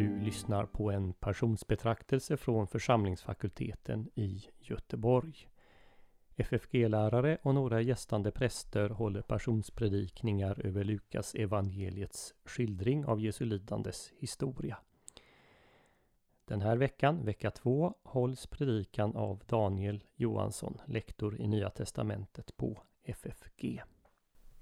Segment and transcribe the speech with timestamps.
[0.00, 5.48] Du lyssnar på en personsbetraktelse från församlingsfakulteten i Göteborg.
[6.36, 14.78] FFG-lärare och några gästande präster håller personspredikningar över Lukas evangeliets skildring av Jesu lidandes historia.
[16.44, 22.82] Den här veckan, vecka två, hålls predikan av Daniel Johansson, lektor i Nya Testamentet på
[23.04, 23.82] FFG.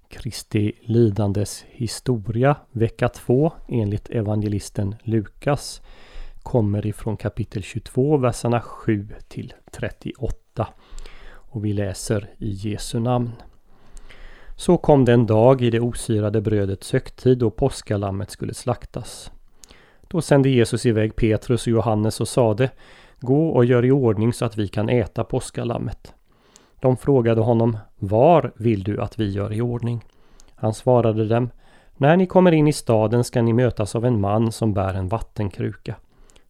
[0.09, 5.83] Kristi lidandes historia, vecka 2, enligt evangelisten Lukas,
[6.43, 10.69] kommer ifrån kapitel 22, verserna 7 till 38.
[11.31, 13.31] Och vi läser i Jesu namn.
[14.57, 19.33] Så kom den dag i det osyrade brödets högtid då påskalammet skulle slaktas.
[20.09, 22.71] Då sände Jesus iväg Petrus och Johannes och sade
[23.21, 26.15] Gå och gör i ordning så att vi kan äta påskalammet.
[26.81, 30.05] De frågade honom Var vill du att vi gör i ordning?
[30.55, 31.51] Han svarade dem
[31.97, 35.09] När ni kommer in i staden ska ni mötas av en man som bär en
[35.09, 35.95] vattenkruka.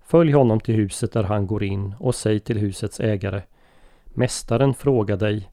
[0.04, 3.42] Följ honom till huset där han går in och säg till husets ägare
[4.04, 5.50] Mästaren frågar dig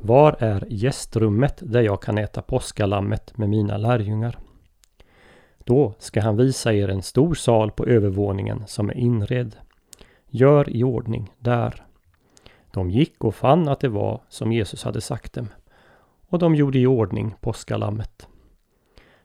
[0.00, 4.38] Var är gästrummet där jag kan äta påskalammet med mina lärjungar?
[5.64, 9.56] Då ska han visa er en stor sal på övervåningen som är inredd.
[10.28, 11.84] Gör i ordning där.
[12.76, 15.48] De gick och fann att det var som Jesus hade sagt dem.
[16.28, 18.28] Och de gjorde i ordning påskalammet.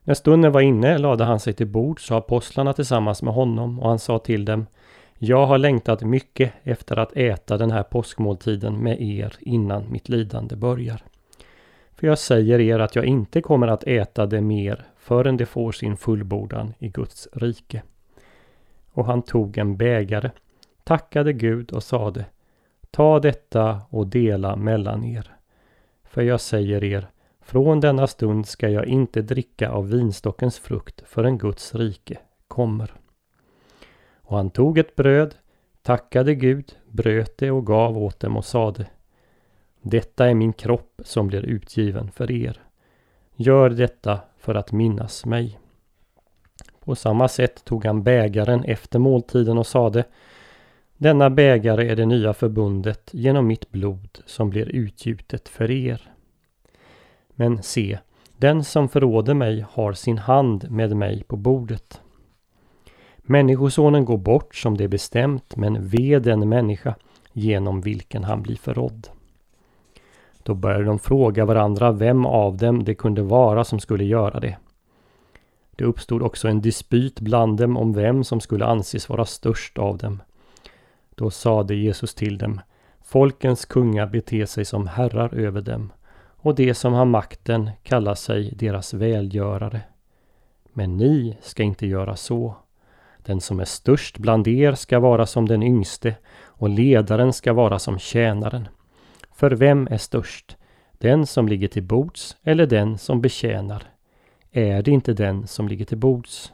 [0.03, 3.89] När stunden var inne lade han sig till bord, sa apostlarna tillsammans med honom och
[3.89, 4.65] han sa till dem
[5.17, 10.55] Jag har längtat mycket efter att äta den här påskmåltiden med er innan mitt lidande
[10.55, 11.03] börjar.
[11.95, 15.71] För jag säger er att jag inte kommer att äta det mer förrän det får
[15.71, 17.81] sin fullbordan i Guds rike.
[18.91, 20.31] Och han tog en bägare,
[20.83, 22.25] tackade Gud och sade
[22.91, 25.35] Ta detta och dela mellan er.
[26.03, 27.07] För jag säger er,
[27.41, 32.93] från denna stund ska jag inte dricka av vinstockens frukt förrän Guds rike kommer.
[34.15, 35.35] Och han tog ett bröd,
[35.81, 38.85] tackade Gud, bröt det och gav åt dem och sade
[39.81, 42.61] Detta är min kropp som blir utgiven för er.
[43.35, 45.59] Gör detta för att minnas mig.
[46.79, 50.03] På samma sätt tog han bägaren efter måltiden och sade
[51.01, 56.11] denna bägare är det nya förbundet genom mitt blod som blir utgjutet för er.
[57.29, 57.99] Men se,
[58.37, 62.01] den som förråder mig har sin hand med mig på bordet.
[63.17, 66.95] Människosonen går bort som det är bestämt, men ve den människa
[67.33, 69.07] genom vilken han blir förrådd.
[70.43, 74.57] Då började de fråga varandra vem av dem det kunde vara som skulle göra det.
[75.75, 79.97] Det uppstod också en dispyt bland dem om vem som skulle anses vara störst av
[79.97, 80.21] dem.
[81.21, 82.61] Då sade Jesus till dem
[83.01, 85.93] Folkens kungar beter sig som herrar över dem
[86.37, 89.81] och de som har makten kallar sig deras välgörare.
[90.73, 92.55] Men ni ska inte göra så.
[93.17, 97.79] Den som är störst bland er ska vara som den yngste och ledaren ska vara
[97.79, 98.67] som tjänaren.
[99.31, 100.57] För vem är störst?
[100.91, 103.83] Den som ligger till bords eller den som betjänar?
[104.51, 106.53] Är det inte den som ligger till bords?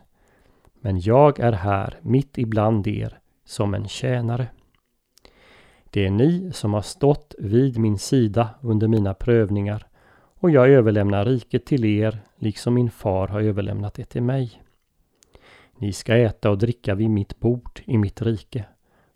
[0.81, 4.47] Men jag är här mitt ibland er som en tjänare.
[5.89, 9.87] Det är ni som har stått vid min sida under mina prövningar
[10.39, 14.61] och jag överlämnar riket till er liksom min far har överlämnat det till mig.
[15.77, 18.65] Ni ska äta och dricka vid mitt bord i mitt rike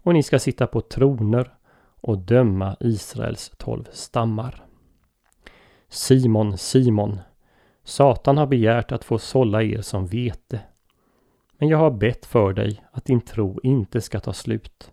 [0.04, 1.54] och ni ska sitta på troner
[2.02, 4.66] och döma Israels tolv stammar.
[5.90, 7.20] Simon, Simon,
[7.84, 10.60] Satan har begärt att få sålla er som vete.
[11.62, 14.92] Men jag har bett för dig att din tro inte ska ta slut.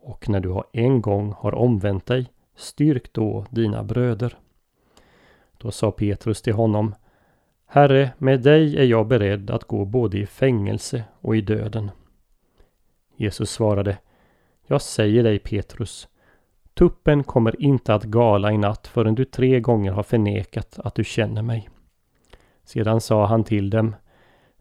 [0.00, 4.38] Och när du har en gång har omvänt dig, styrk då dina bröder.
[5.58, 6.94] Då sa Petrus till honom
[7.66, 11.90] Herre, med dig är jag beredd att gå både i fängelse och i döden.
[13.16, 13.98] Jesus svarade
[14.66, 16.08] Jag säger dig Petrus,
[16.74, 21.04] tuppen kommer inte att gala i natt förrän du tre gånger har förnekat att du
[21.04, 21.68] känner mig.
[22.64, 23.94] Sedan sa han till dem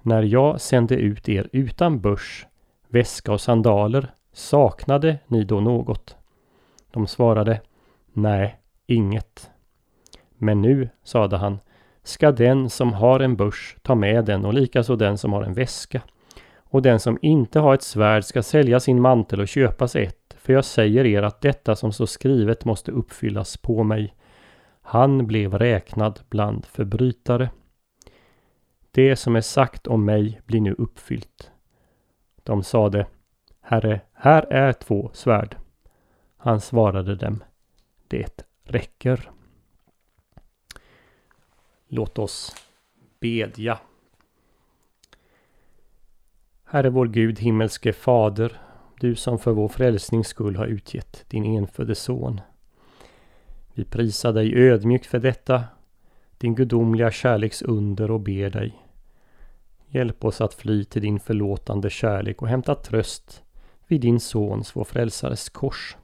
[0.07, 2.48] när jag sände ut er utan börs,
[2.88, 6.16] väska och sandaler Saknade ni då något?
[6.92, 7.62] De svarade
[8.13, 9.50] Nej, inget.
[10.38, 11.60] Men nu, sade han,
[12.04, 15.54] ska den som har en börs ta med den och likaså den som har en
[15.54, 16.02] väska.
[16.57, 20.36] Och den som inte har ett svärd ska sälja sin mantel och köpa sig ett,
[20.38, 24.16] för jag säger er att detta som står skrivet måste uppfyllas på mig.
[24.81, 27.50] Han blev räknad bland förbrytare.
[28.95, 31.51] Det som är sagt om mig blir nu uppfyllt.
[32.44, 33.07] De sade
[33.62, 35.57] Herre, här är två svärd.
[36.38, 37.44] Han svarade dem.
[38.07, 39.31] Det räcker.
[41.88, 42.56] Låt oss
[43.19, 43.80] bedja.
[46.65, 48.62] Herre vår Gud, himmelske Fader,
[49.00, 52.42] du som för vår frälsnings skull har utgett din enfödde son.
[53.74, 55.63] Vi prisar dig ödmjukt för detta,
[56.38, 58.84] din gudomliga kärleks under och ber dig.
[59.87, 63.43] Hjälp oss att fly till din förlåtande kärlek och hämta tröst
[63.87, 65.97] vid din Sons, vår Frälsares kors.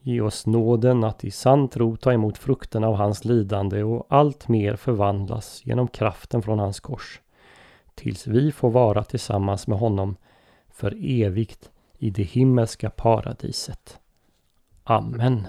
[0.00, 4.48] Ge oss nåden att i sann tro ta emot frukterna av hans lidande och allt
[4.48, 7.20] mer förvandlas genom kraften från hans kors.
[7.94, 10.16] Tills vi får vara tillsammans med honom
[10.70, 13.98] för evigt i det himmelska paradiset.
[14.84, 15.46] Amen.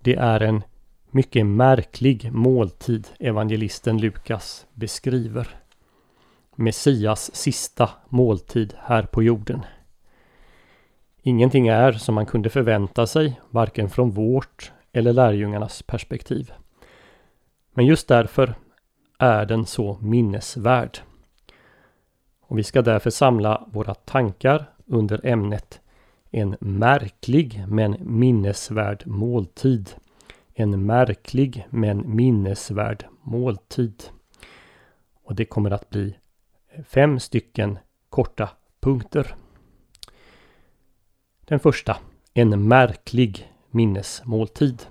[0.00, 0.62] Det är en
[1.12, 5.48] mycket märklig måltid evangelisten Lukas beskriver.
[6.54, 9.64] Messias sista måltid här på jorden.
[11.22, 16.52] Ingenting är som man kunde förvänta sig, varken från vårt eller lärjungarnas perspektiv.
[17.74, 18.54] Men just därför
[19.18, 20.98] är den så minnesvärd.
[22.40, 25.80] Och vi ska därför samla våra tankar under ämnet
[26.30, 29.90] En märklig men minnesvärd måltid.
[30.60, 34.02] En märklig men minnesvärd måltid.
[35.24, 36.16] Och det kommer att bli
[36.88, 37.78] fem stycken
[38.10, 39.34] korta punkter.
[41.40, 41.96] Den första,
[42.34, 44.82] en märklig minnesmåltid.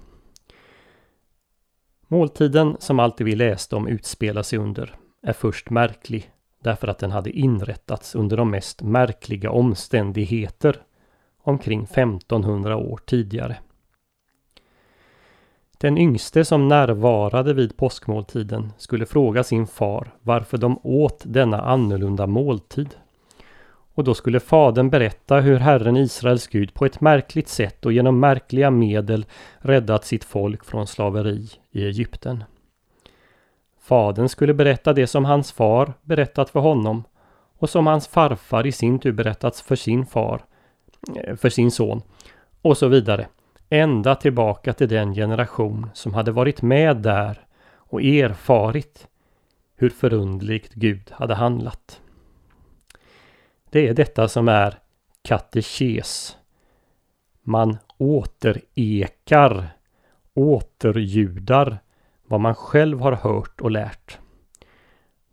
[2.08, 6.32] Måltiden som allt det vi läste om utspelar sig under är först märklig
[6.64, 10.84] därför att den hade inrättats under de mest märkliga omständigheter
[11.42, 13.58] omkring 1500 år tidigare.
[15.82, 22.28] Den yngste som närvarade vid påskmåltiden skulle fråga sin far varför de åt denna annorlunda
[22.28, 22.96] måltid.
[23.94, 28.20] Och då skulle fadern berätta hur Herren Israels Gud på ett märkligt sätt och genom
[28.20, 29.26] märkliga medel
[29.58, 32.44] räddat sitt folk från slaveri i Egypten.
[33.82, 37.04] Fadern skulle berätta det som hans far berättat för honom
[37.60, 40.42] och som hans farfar i sin tur berättat för sin far,
[41.16, 42.02] eh, för sin son
[42.62, 43.28] och så vidare.
[43.70, 49.08] Ända tillbaka till den generation som hade varit med där och erfarit
[49.76, 52.02] hur förundligt Gud hade handlat.
[53.70, 54.78] Det är detta som är
[55.22, 56.38] katekes.
[57.42, 59.68] Man återekar,
[60.34, 61.78] återljudar
[62.28, 64.18] vad man själv har hört och lärt.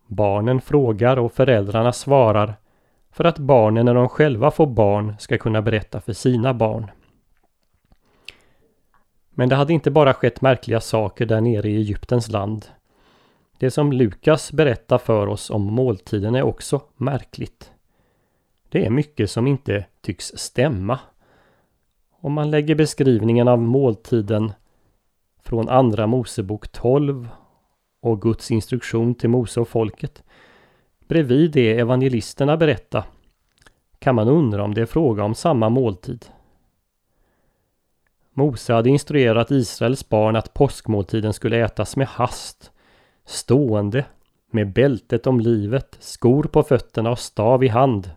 [0.07, 2.55] Barnen frågar och föräldrarna svarar
[3.11, 6.91] för att barnen när de själva får barn ska kunna berätta för sina barn.
[9.39, 12.65] Men det hade inte bara skett märkliga saker där nere i Egyptens land.
[13.57, 17.71] Det som Lukas berättar för oss om måltiden är också märkligt.
[18.69, 20.99] Det är mycket som inte tycks stämma.
[22.19, 24.51] Om man lägger beskrivningen av måltiden
[25.43, 27.29] från Andra Mosebok 12
[28.01, 30.23] och Guds instruktion till Mose och folket
[31.07, 33.03] bredvid det evangelisterna berättar
[33.99, 36.25] kan man undra om det är fråga om samma måltid.
[38.37, 42.71] Mose hade instruerat Israels barn att påskmåltiden skulle ätas med hast,
[43.25, 44.05] stående,
[44.51, 48.11] med bältet om livet, skor på fötterna och stav i hand.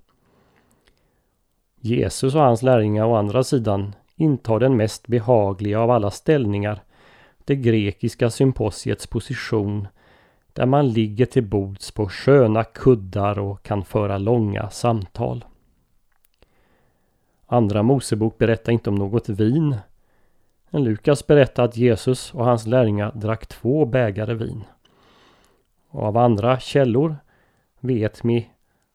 [1.80, 6.82] Jesus och hans lärjungar å andra sidan intar den mest behagliga av alla ställningar,
[7.44, 9.88] det grekiska symposiets position,
[10.52, 15.44] där man ligger till bords på sköna kuddar och kan föra långa samtal.
[17.46, 19.76] Andra Mosebok berättar inte om något vin,
[20.70, 24.64] Lukas berättar att Jesus och hans lärjungar drack två bägare vin.
[25.88, 27.16] Och av andra källor
[27.80, 28.50] vet vi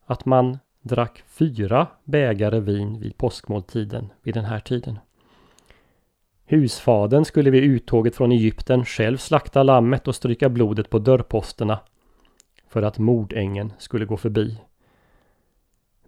[0.06, 5.00] att man drack fyra bägare vin vid påskmåltiden vid den här tiden.
[6.46, 11.80] Husfaden skulle vid uttåget från Egypten själv slakta lammet och stryka blodet på dörrposterna
[12.68, 14.62] för att mordängen skulle gå förbi.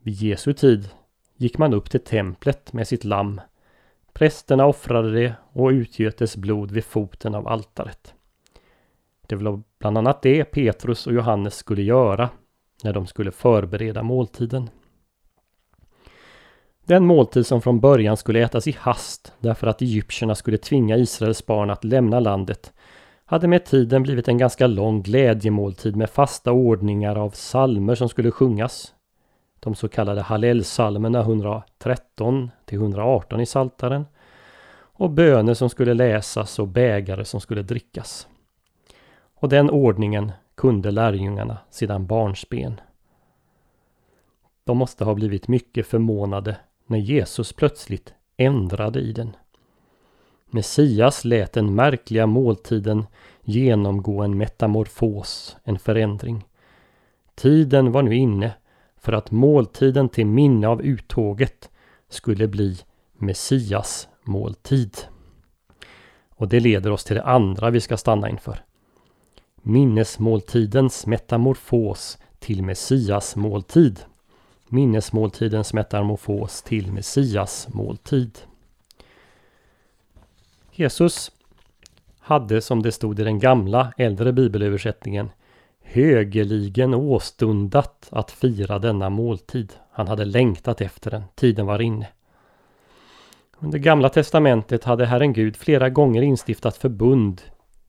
[0.02, 0.90] Vid Jesu tid
[1.36, 3.42] gick man upp till templet med sitt lamm
[4.18, 8.14] Prästerna offrade det och utgöt dess blod vid foten av altaret.
[9.28, 12.30] Det var bland annat det Petrus och Johannes skulle göra
[12.84, 14.70] när de skulle förbereda måltiden.
[16.86, 21.46] Den måltid som från början skulle ätas i hast därför att egyptierna skulle tvinga Israels
[21.46, 22.74] barn att lämna landet
[23.26, 28.32] hade med tiden blivit en ganska lång glädjemåltid med fasta ordningar av salmer som skulle
[28.32, 28.94] sjungas
[29.60, 34.06] de så kallade Hallelsalmerna 113 till 118 i Saltaren
[34.98, 38.28] och böner som skulle läsas och bägare som skulle drickas.
[39.36, 42.82] Och den ordningen kunde lärjungarna sedan barnsben.
[44.64, 49.36] De måste ha blivit mycket förmånade när Jesus plötsligt ändrade i den.
[50.50, 53.06] Messias lät den märkliga måltiden
[53.42, 56.46] genomgå en metamorfos, en förändring.
[57.36, 58.54] tiden var nu inne
[59.08, 61.70] för att måltiden till minne av uttåget
[62.10, 62.78] skulle bli
[63.14, 64.98] Messias måltid.
[66.30, 68.64] Och det leder oss till det andra vi ska stanna inför.
[69.56, 74.00] Minnesmåltidens metamorfos till Messias måltid.
[74.68, 78.40] Minnesmåltidens metamorfos till Messias måltid.
[80.72, 81.32] Jesus
[82.20, 85.30] hade som det stod i den gamla äldre bibelöversättningen
[85.90, 89.74] högeligen åstundat att fira denna måltid.
[89.92, 92.08] Han hade längtat efter den, tiden var inne.
[93.60, 97.42] Under Gamla Testamentet hade Herren Gud flera gånger instiftat förbund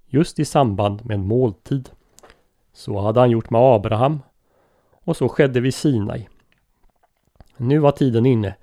[0.06, 1.90] just i samband med måltid.
[2.72, 4.20] Så hade han gjort med Abraham
[5.04, 6.28] och så skedde vid Sinai.
[7.56, 8.54] Nu var tiden inne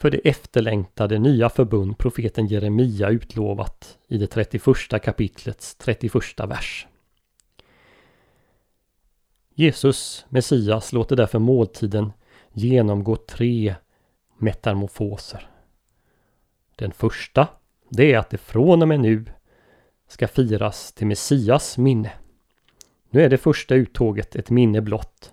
[0.00, 6.14] för det efterlängtade nya förbund profeten Jeremia utlovat i det 31 kapitlets 31
[6.48, 6.86] vers.
[9.62, 12.12] Jesus, Messias, låter därför måltiden
[12.52, 13.74] genomgå tre
[14.38, 15.50] metamorfoser.
[16.76, 17.48] Den första,
[17.88, 19.24] det är att det från och med nu
[20.08, 22.12] ska firas till Messias minne.
[23.10, 25.32] Nu är det första uttåget ett minne blott.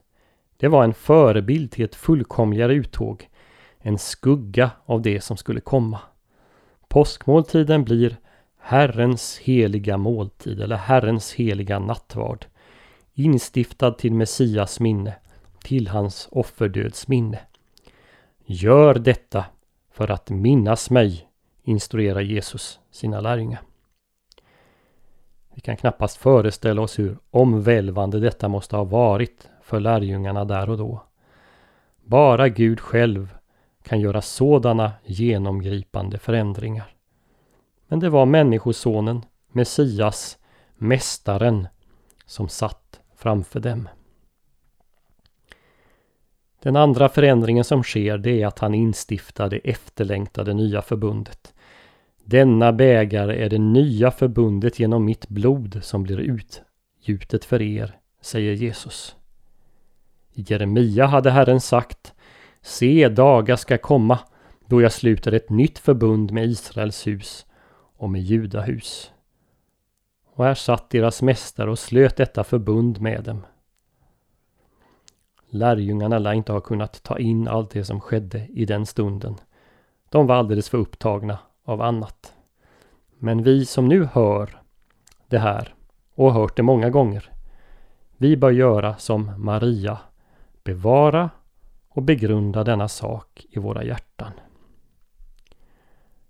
[0.58, 3.30] Det var en förebild till ett fullkomligare uttåg,
[3.78, 6.00] en skugga av det som skulle komma.
[6.88, 8.18] Påskmåltiden blir
[8.60, 12.46] Herrens heliga måltid eller Herrens heliga nattvard.
[13.14, 15.16] Instiftad till Messias minne,
[15.64, 17.40] till hans offerdöds minne.
[18.46, 19.46] Gör detta
[19.92, 21.28] för att minnas mig,
[21.64, 23.62] instruerar Jesus sina lärjungar.
[25.54, 30.78] Vi kan knappast föreställa oss hur omvälvande detta måste ha varit för lärjungarna där och
[30.78, 31.04] då.
[32.04, 33.36] Bara Gud själv
[33.84, 36.96] kan göra sådana genomgripande förändringar.
[37.88, 40.38] Men det var Människosonen, Messias,
[40.76, 41.68] Mästaren,
[42.26, 42.89] som satt
[43.20, 43.90] framför dem.
[46.62, 51.54] Den andra förändringen som sker det är att han instiftar det efterlängtade nya förbundet.
[52.24, 58.54] Denna bägare är det nya förbundet genom mitt blod som blir utgjutet för er, säger
[58.54, 59.16] Jesus.
[60.34, 62.14] I Jeremia hade Herren sagt
[62.62, 64.20] Se, dagar ska komma
[64.66, 67.46] då jag sluter ett nytt förbund med Israels hus
[67.98, 69.12] och med Judahus.
[70.40, 73.46] Och här satt deras mästare och slöt detta förbund med dem.
[75.50, 79.36] Lärjungarna lär inte ha kunnat ta in allt det som skedde i den stunden.
[80.10, 82.34] De var alldeles för upptagna av annat.
[83.18, 84.62] Men vi som nu hör
[85.28, 85.74] det här
[86.16, 87.32] och hört det många gånger.
[88.18, 89.98] Vi bör göra som Maria.
[90.64, 91.30] Bevara
[91.90, 94.32] och begrunda denna sak i våra hjärtan.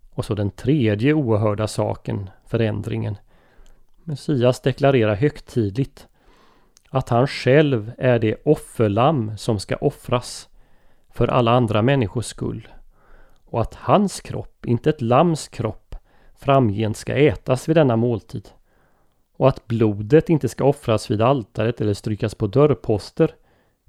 [0.09, 3.15] Och så den tredje oerhörda saken, förändringen.
[4.09, 6.07] Messias deklarerar högtidligt
[6.89, 10.49] att han själv är det offerlamm som ska offras
[11.09, 12.67] för alla andra människors skull
[13.45, 15.95] och att hans kropp, inte ett lams kropp,
[16.35, 18.49] framgent ska ätas vid denna måltid
[19.37, 23.35] och att blodet inte ska offras vid altaret eller strykas på dörrposter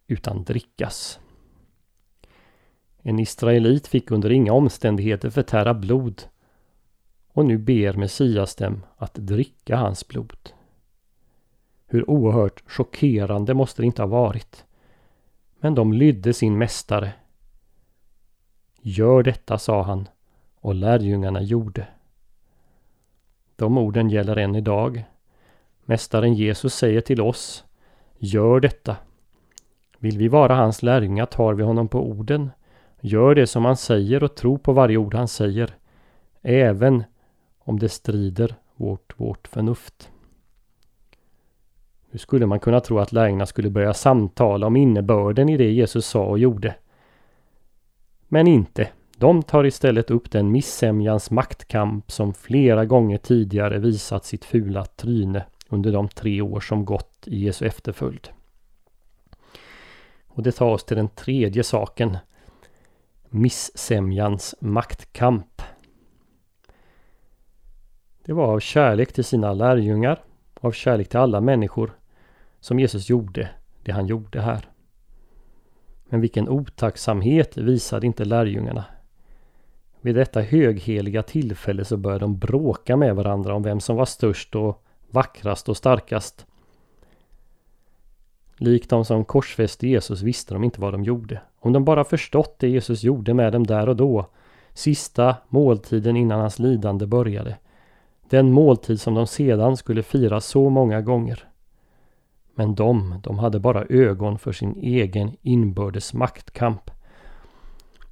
[0.07, 1.21] utan drickas.
[3.03, 6.23] En israelit fick under inga omständigheter förtära blod
[7.33, 10.51] och nu ber Messias dem att dricka hans blod.
[11.87, 14.65] Hur oerhört chockerande måste det inte ha varit.
[15.61, 17.13] Men de lydde sin mästare.
[18.81, 20.09] Gör detta, sa han,
[20.55, 21.87] och lärjungarna gjorde.
[23.57, 25.05] De orden gäller än idag.
[25.85, 27.65] Mästaren Jesus säger till oss
[28.19, 28.97] Gör detta.
[29.99, 32.51] Vill vi vara hans lärjungar tar vi honom på orden
[33.01, 35.75] Gör det som han säger och tro på varje ord han säger.
[36.43, 37.05] Även
[37.71, 40.11] om det strider vårt, vårt förnuft.
[42.11, 46.07] Nu skulle man kunna tro att lärjungarna skulle börja samtala om innebörden i det Jesus
[46.07, 46.75] sa och gjorde.
[48.29, 48.89] Men inte.
[49.17, 55.45] De tar istället upp den missämjans maktkamp som flera gånger tidigare visat sitt fula tryne
[55.69, 58.29] under de tre år som gått i Jesu efterföljd.
[60.27, 62.19] Och det tar oss till den tredje saken
[63.29, 65.63] missämjans maktkamp.
[68.25, 70.23] Det var av kärlek till sina lärjungar,
[70.61, 71.93] av kärlek till alla människor,
[72.61, 73.51] som Jesus gjorde
[73.83, 74.69] det han gjorde här.
[76.09, 78.85] Men vilken otacksamhet visade inte lärjungarna.
[80.01, 84.55] Vid detta högheliga tillfälle så började de bråka med varandra om vem som var störst
[84.55, 86.47] och vackrast och starkast.
[88.57, 91.41] Likt de som korsfäste Jesus visste de inte vad de gjorde.
[91.59, 94.27] Om de bara förstått det Jesus gjorde med dem där och då.
[94.73, 97.57] Sista måltiden innan hans lidande började.
[98.31, 101.49] Den måltid som de sedan skulle fira så många gånger.
[102.55, 106.91] Men de, de hade bara ögon för sin egen inbördes maktkamp.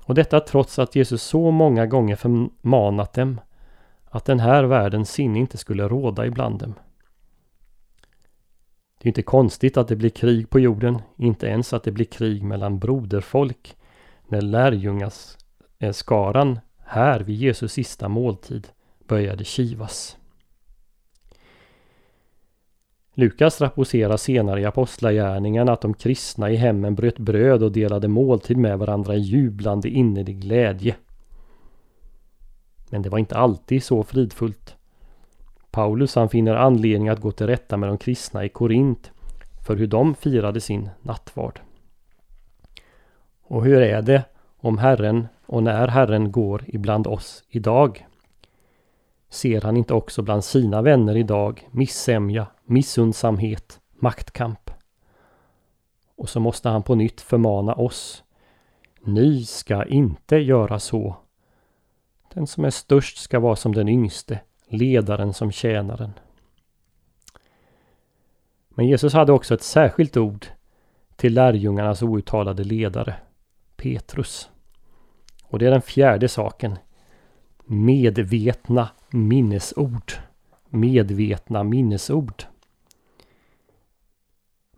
[0.04, 3.40] Och detta trots att Jesus så många gånger förmanat dem
[4.04, 6.74] att den här världens sinne inte skulle råda ibland dem.
[8.98, 12.06] Det är inte konstigt att det blir krig på jorden, inte ens att det blir
[12.06, 13.76] krig mellan broderfolk
[14.28, 18.68] när lärjungaskaran eh, här vid Jesus sista måltid
[19.08, 20.16] började kivas.
[23.14, 28.56] Lukas rapporterar senare i Apostlagärningarna att de kristna i hemmen bröt bröd och delade måltid
[28.56, 30.96] med varandra i jublande innerlig glädje.
[32.90, 34.76] Men det var inte alltid så fridfullt.
[35.70, 39.10] Paulus han finner anledning att gå till rätta med de kristna i Korint
[39.66, 41.60] för hur de firade sin nattvard.
[43.42, 44.24] Och hur är det
[44.56, 48.07] om Herren och när Herren går ibland oss idag?
[49.28, 54.70] Ser han inte också bland sina vänner idag missämja, missundsamhet, maktkamp?
[56.16, 58.24] Och så måste han på nytt förmana oss.
[59.00, 61.16] Ni ska inte göra så.
[62.34, 66.12] Den som är störst ska vara som den yngste, ledaren som tjänaren.
[68.68, 70.46] Men Jesus hade också ett särskilt ord
[71.16, 73.14] till lärjungarnas outtalade ledare,
[73.76, 74.50] Petrus.
[75.44, 76.78] Och det är den fjärde saken.
[77.70, 80.12] Medvetna minnesord.
[80.68, 82.42] Medvetna minnesord.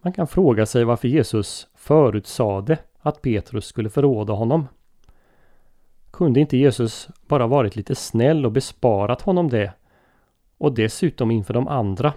[0.03, 4.69] Man kan fråga sig varför Jesus förutsade att Petrus skulle förråda honom.
[6.11, 9.73] Kunde inte Jesus bara varit lite snäll och besparat honom det?
[10.59, 12.13] Och dessutom inför de andra.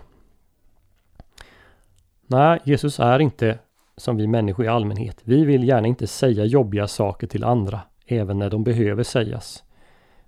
[2.28, 3.60] Nej, Jesus är inte
[3.98, 5.22] som vi människor i allmänhet.
[5.24, 9.64] Vi vill gärna inte säga jobbiga saker till andra, även när de behöver sägas.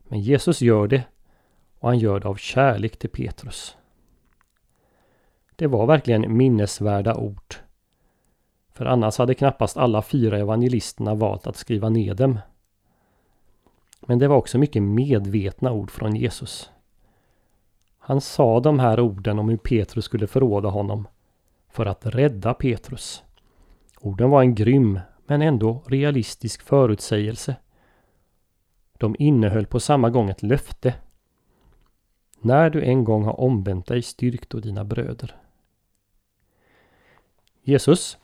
[0.08, 1.04] Men Jesus gör det
[1.80, 3.78] och han gör det av kärlek till Petrus.
[5.56, 7.56] Det var verkligen minnesvärda ord.
[8.74, 12.40] För annars hade knappast alla fyra evangelisterna valt att skriva ner dem.
[14.02, 16.70] Men det var också mycket medvetna ord från Jesus.
[18.00, 21.08] Han sa de här orden om hur Petrus skulle förråda honom
[21.70, 23.24] för att rädda Petrus.
[24.00, 27.56] Orden var en grym men ändå realistisk förutsägelse.
[28.98, 30.94] De innehöll på samma gång ett löfte.
[32.40, 35.36] När du en gång har omvänt dig, styrk då dina bröder.
[37.64, 38.18] Jesus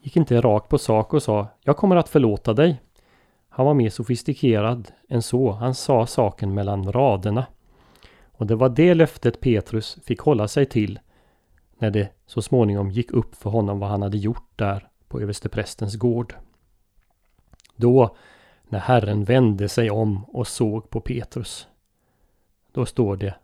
[0.00, 2.82] gick inte rakt på sak och sa Jag kommer att förlåta dig.
[3.48, 5.50] Han var mer sofistikerad än så.
[5.50, 7.46] Han sa saken mellan raderna.
[8.32, 11.00] Och det var det löftet Petrus fick hålla sig till
[11.78, 15.96] när det så småningom gick upp för honom vad han hade gjort där på översteprästens
[15.96, 16.34] gård.
[17.76, 18.16] Då,
[18.72, 21.68] när Herren vände sig om och såg på Petrus,
[22.72, 23.34] då står det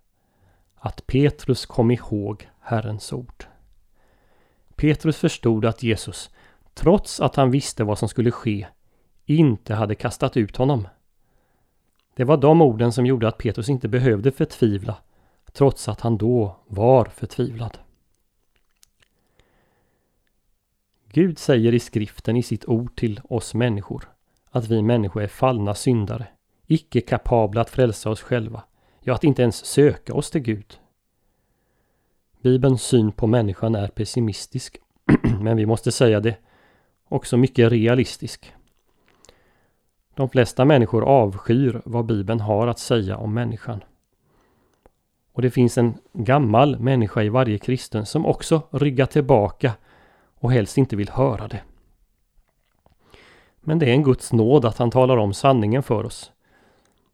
[0.75, 3.45] att Petrus kom ihåg Herrens ord.
[4.77, 6.31] Petrus förstod att Jesus,
[6.75, 8.67] trots att han visste vad som skulle ske,
[9.25, 10.88] inte hade kastat ut honom.
[12.14, 14.97] Det var de orden som gjorde att Petrus inte behövde förtvivla,
[15.53, 17.79] trots att han då var förtvivlad.
[21.12, 24.18] Gud säger i skriften i sitt ord till oss människor
[24.51, 26.27] att vi människor är fallna syndare,
[26.67, 28.63] icke kapabla att frälsa oss själva,
[29.01, 30.79] ja att inte ens söka oss till Gud.
[32.43, 34.79] Bibelns syn på människan är pessimistisk,
[35.41, 36.37] men vi måste säga det
[37.09, 38.55] också mycket realistisk.
[40.15, 43.85] De flesta människor avskyr vad Bibeln har att säga om människan.
[45.33, 49.73] Och det finns en gammal människa i varje kristen som också ryggar tillbaka
[50.35, 51.63] och helst inte vill höra det.
[53.69, 56.33] Men det är en Guds nåd att han talar om sanningen för oss.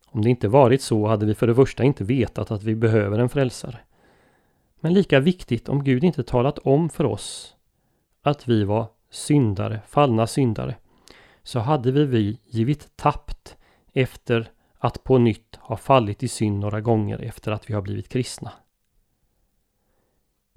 [0.07, 3.19] Om det inte varit så hade vi för det första inte vetat att vi behöver
[3.19, 3.79] en frälsare.
[4.81, 7.55] Men lika viktigt om Gud inte talat om för oss
[8.23, 10.77] att vi var syndare, fallna syndare,
[11.43, 13.57] så hade vi, vi givit tappt
[13.93, 18.09] efter att på nytt ha fallit i synd några gånger efter att vi har blivit
[18.09, 18.53] kristna.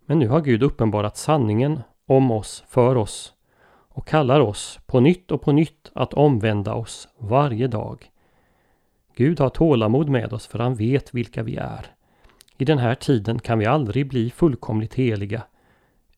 [0.06, 3.34] Men nu har Gud uppenbarat sanningen om oss för oss
[3.98, 8.12] och kallar oss på nytt och på nytt att omvända oss varje dag.
[9.16, 11.86] Gud har tålamod med oss för han vet vilka vi är.
[12.58, 15.44] I den här tiden kan vi aldrig bli fullkomligt heliga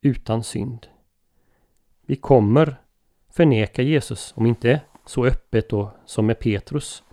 [0.02, 0.88] utan synd.
[2.06, 2.76] Vi kommer
[3.30, 7.04] förneka Jesus, om inte så öppet och som med Petrus,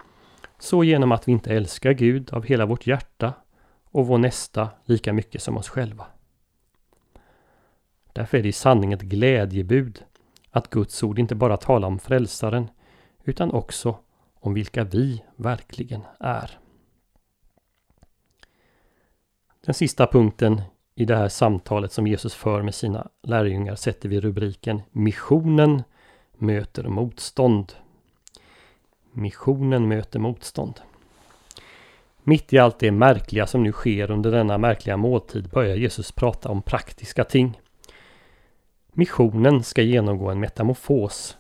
[0.59, 3.33] så genom att vi inte älskar Gud av hela vårt hjärta
[3.85, 6.07] och vår nästa lika mycket som oss själva.
[8.13, 10.05] Därför är det i sanning ett glädjebud
[10.57, 12.71] att Guds ord inte bara talar om frälsaren
[13.25, 13.99] utan också
[14.41, 16.59] om vilka vi verkligen är.
[19.65, 20.63] Den sista punkten
[20.95, 25.83] i det här samtalet som Jesus för med sina lärjungar sätter vi rubriken Missionen
[26.37, 27.73] möter motstånd.
[29.13, 30.81] Missionen möter motstånd.
[32.23, 36.49] Mitt i allt det märkliga som nu sker under denna märkliga måltid börjar Jesus prata
[36.49, 37.61] om praktiska ting.
[38.99, 41.37] Missionen ska genomgå en metamorfos.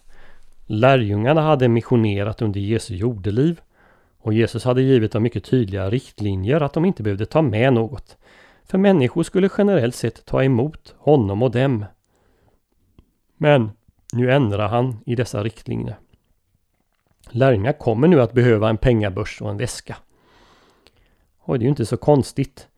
[0.66, 3.60] Lärjungarna hade missionerat under Jesu jordeliv
[4.18, 8.16] och Jesus hade givit dem mycket tydliga riktlinjer att de inte behövde ta med något.
[8.64, 11.84] För människor skulle generellt sett ta emot honom och dem.
[13.36, 13.70] Men
[14.12, 15.98] nu ändrar han i dessa riktlinjer.
[17.30, 19.96] Lärjungarna kommer nu att behöva en pengabörs och en väska.
[21.38, 22.68] Och det är ju inte så konstigt.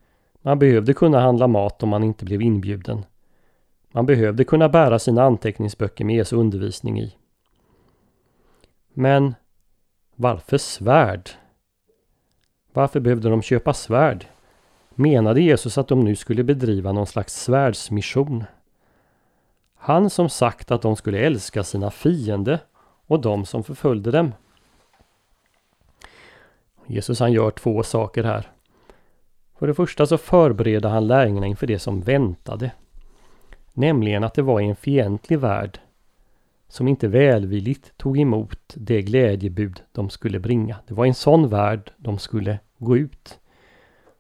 [0.42, 3.04] Man behövde kunna handla mat om man inte blev inbjuden.
[3.92, 7.16] Man behövde kunna bära sina anteckningsböcker med Jesu undervisning i.
[8.92, 9.34] Men
[10.16, 11.30] varför svärd?
[12.72, 14.26] Varför behövde de köpa svärd?
[14.94, 18.44] Menade Jesus att de nu skulle bedriva någon slags svärdsmission?
[19.74, 22.60] Han som sagt att de skulle älska sina fiende
[23.06, 24.32] och de som förföljde dem.
[26.86, 28.50] Jesus han gör två saker här.
[29.58, 32.70] För det första så förbereder han lärjungarna inför det som väntade.
[33.78, 35.80] Nämligen att det var en fientlig värld
[36.68, 40.76] som inte välvilligt tog emot det glädjebud de skulle bringa.
[40.86, 43.38] Det var en sån värld de skulle gå ut.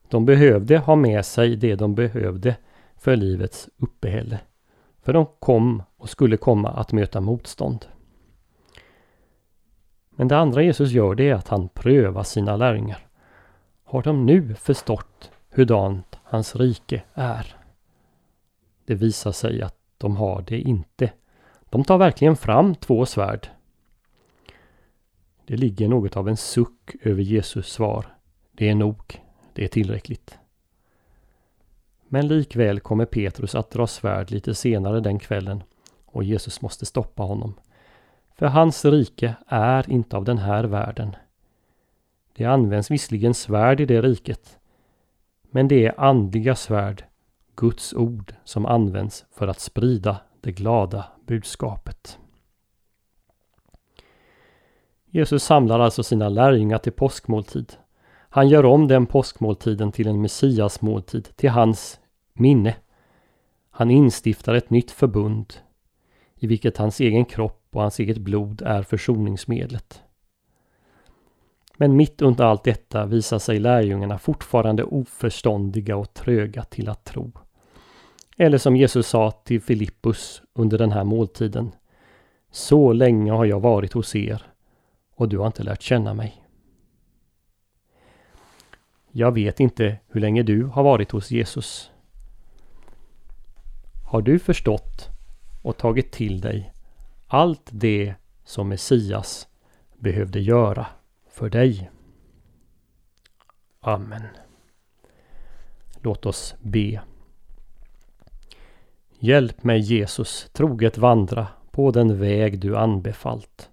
[0.08, 2.56] De behövde ha med sig det de behövde
[2.96, 4.40] för livets uppehälle.
[5.02, 7.86] För de kom och skulle komma att möta motstånd.
[10.10, 13.06] Men det andra Jesus gör det är att han prövar sina lärjungar.
[13.84, 17.57] Har de nu förstått hurdant hans rike är?
[18.88, 21.12] Det visar sig att de har det inte.
[21.70, 23.48] De tar verkligen fram två svärd.
[25.46, 28.06] Det ligger något av en suck över Jesus svar.
[28.52, 29.22] Det är nog.
[29.52, 30.38] Det är tillräckligt.
[32.08, 35.62] Men likväl kommer Petrus att dra svärd lite senare den kvällen
[36.06, 37.54] och Jesus måste stoppa honom.
[38.36, 41.16] För hans rike är inte av den här världen.
[42.32, 44.58] Det används visserligen svärd i det riket.
[45.42, 47.04] Men det är andliga svärd,
[47.60, 52.18] Guds ord, som används för att sprida det glada budskapet.
[55.06, 57.72] Jesus samlar alltså sina lärjungar till påskmåltid.
[58.08, 62.00] Han gör om den påskmåltiden till en messiasmåltid till hans
[62.32, 62.76] minne.
[63.70, 65.54] Han instiftar ett nytt förbund
[66.36, 70.02] i vilket hans egen kropp och hans eget blod är försoningsmedlet.
[71.76, 77.32] Men mitt under allt detta visar sig lärjungarna fortfarande oförståndiga och tröga till att tro.
[78.40, 81.74] Eller som Jesus sa till Filippus under den här måltiden.
[82.50, 84.42] Så länge har jag varit hos er
[85.14, 86.44] och du har inte lärt känna mig.
[89.10, 91.90] Jag vet inte hur länge du har varit hos Jesus.
[94.10, 95.08] Har du förstått
[95.62, 96.72] och tagit till dig
[97.26, 99.48] allt det som Messias
[99.98, 100.86] behövde göra
[101.30, 101.90] för dig?
[103.80, 104.22] Amen.
[106.02, 107.00] Låt oss be.
[109.20, 113.70] Hjälp mig Jesus troget vandra på den väg du anbefallt.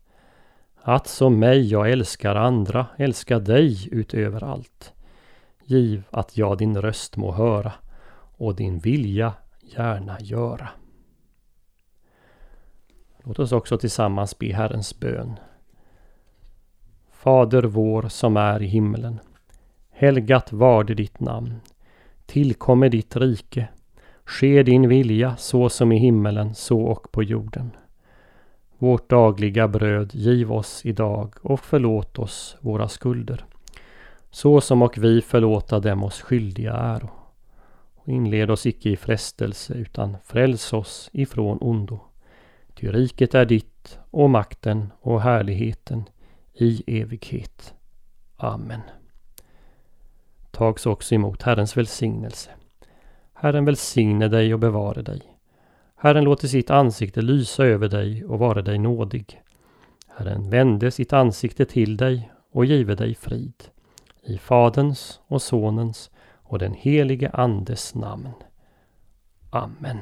[0.81, 4.93] Att som mig jag älskar andra, älska dig utöver allt.
[5.63, 7.71] Giv att jag din röst må höra
[8.38, 10.69] och din vilja gärna göra.
[13.23, 15.39] Låt oss också tillsammans be Herrens bön.
[17.12, 19.19] Fader vår som är i himmelen.
[19.89, 21.62] Helgat varde ditt namn.
[22.25, 23.67] Tillkommer ditt rike.
[24.25, 27.71] Ske din vilja så som i himmelen så och på jorden.
[28.77, 33.45] Vårt dagliga bröd giv oss idag och förlåt oss våra skulder
[34.35, 37.09] så som och vi förlåta dem oss skyldiga äro.
[37.95, 41.99] Och inled oss icke i frestelse utan fräls oss ifrån ondo.
[42.73, 46.03] Ty riket är ditt och makten och härligheten
[46.53, 47.73] i evighet.
[48.38, 48.81] Amen.
[50.51, 52.51] Tags också emot Herrens välsignelse.
[53.38, 55.21] Herren välsigne dig och bevare dig.
[55.95, 59.41] Herren låter sitt ansikte lysa över dig och vara dig nådig.
[60.08, 63.63] Herren vände sitt ansikte till dig och give dig frid.
[64.24, 68.30] I Faderns och Sonens och den helige Andes namn.
[69.50, 70.00] Amen.